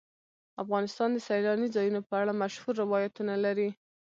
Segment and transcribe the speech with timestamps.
[0.63, 3.69] افغانستان د سیلاني ځایونو په اړه مشهور روایتونه لري.